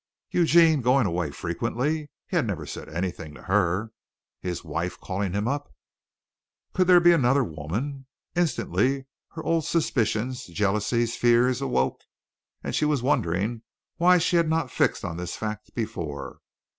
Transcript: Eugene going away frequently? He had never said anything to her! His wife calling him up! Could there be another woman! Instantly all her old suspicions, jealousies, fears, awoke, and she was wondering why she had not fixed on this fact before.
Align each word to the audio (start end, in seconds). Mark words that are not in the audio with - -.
Eugene 0.31 0.81
going 0.81 1.05
away 1.05 1.29
frequently? 1.29 2.09
He 2.25 2.35
had 2.35 2.47
never 2.47 2.65
said 2.65 2.89
anything 2.89 3.35
to 3.35 3.43
her! 3.43 3.91
His 4.39 4.63
wife 4.63 4.99
calling 4.99 5.33
him 5.33 5.47
up! 5.47 5.71
Could 6.73 6.87
there 6.87 6.99
be 6.99 7.11
another 7.11 7.43
woman! 7.43 8.07
Instantly 8.35 9.01
all 9.01 9.03
her 9.35 9.43
old 9.43 9.65
suspicions, 9.65 10.47
jealousies, 10.47 11.15
fears, 11.15 11.61
awoke, 11.61 12.01
and 12.63 12.73
she 12.73 12.83
was 12.85 13.03
wondering 13.03 13.61
why 13.97 14.17
she 14.17 14.37
had 14.37 14.49
not 14.49 14.71
fixed 14.71 15.05
on 15.05 15.17
this 15.17 15.35
fact 15.35 15.75
before. 15.75 16.39